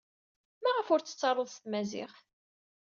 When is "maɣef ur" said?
0.63-1.01